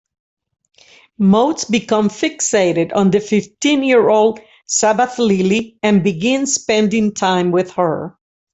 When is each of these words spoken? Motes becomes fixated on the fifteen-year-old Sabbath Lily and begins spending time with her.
Motes 1.19 1.65
becomes 1.65 2.13
fixated 2.13 2.91
on 2.95 3.11
the 3.11 3.19
fifteen-year-old 3.19 4.39
Sabbath 4.65 5.19
Lily 5.19 5.77
and 5.83 6.01
begins 6.03 6.55
spending 6.55 7.13
time 7.13 7.51
with 7.51 7.69
her. 7.73 8.17